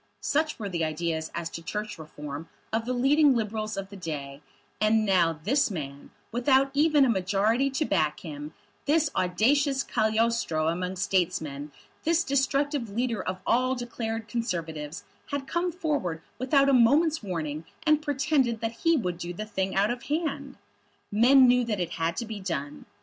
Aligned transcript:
Such 0.21 0.57
were 0.57 0.67
the 0.67 0.83
ideas 0.83 1.29
as 1.35 1.47
to 1.51 1.61
Church 1.61 1.99
Reform 1.99 2.49
of 2.73 2.85
the 2.87 2.93
leading 2.93 3.35
Liberals 3.35 3.77
of 3.77 3.89
the 3.91 3.95
day; 3.95 4.41
and 4.81 5.05
now 5.05 5.39
this 5.43 5.69
man, 5.69 6.09
without 6.31 6.71
even 6.73 7.05
a 7.05 7.07
majority 7.07 7.69
to 7.69 7.85
back 7.85 8.21
him, 8.21 8.51
this 8.85 9.11
audacious 9.15 9.83
Cagliostro 9.83 10.69
among 10.69 10.95
statesmen, 10.95 11.71
this 12.03 12.23
destructive 12.23 12.89
leader 12.89 13.21
of 13.21 13.41
all 13.45 13.75
declared 13.75 14.27
Conservatives, 14.27 15.03
had 15.27 15.45
come 15.45 15.71
forward 15.71 16.23
without 16.39 16.67
a 16.67 16.73
moment's 16.73 17.21
warning, 17.21 17.63
and 17.85 18.01
pretended 18.01 18.59
that 18.59 18.71
he 18.81 18.97
would 18.97 19.19
do 19.19 19.33
the 19.33 19.45
thing 19.45 19.75
out 19.75 19.91
of 19.91 20.01
hand! 20.05 20.57
Men 21.11 21.47
knew 21.47 21.63
that 21.65 21.79
it 21.79 21.91
had 21.91 22.17
to 22.17 22.25
be 22.25 22.39
done. 22.39 22.87